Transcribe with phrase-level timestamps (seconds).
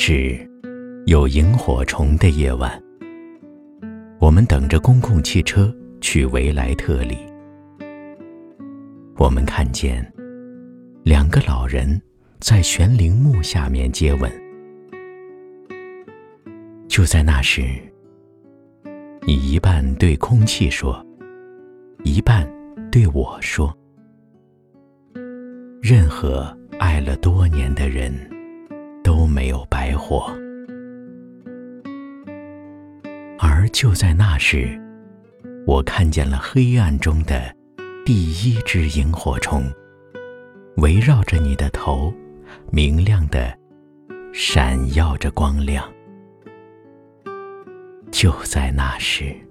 [0.00, 0.38] 是
[1.06, 2.80] 有萤火虫的夜晚，
[4.20, 7.18] 我们等着公共汽车去维莱特里。
[9.16, 10.00] 我们看见
[11.02, 12.00] 两个老人
[12.38, 14.30] 在悬铃木下面接吻。
[16.86, 17.64] 就在那时，
[19.26, 21.04] 你一半对空气说，
[22.04, 22.48] 一半
[22.88, 23.76] 对我说
[25.82, 28.14] ：“任何爱了多年的人。”
[29.04, 30.30] 都没有办白活，
[33.38, 34.78] 而就在那时，
[35.66, 37.54] 我看见了黑暗中的
[38.04, 39.64] 第一只萤火虫，
[40.76, 42.12] 围绕着你的头，
[42.70, 43.56] 明亮的
[44.30, 45.90] 闪耀着光亮。
[48.10, 49.47] 就在那时。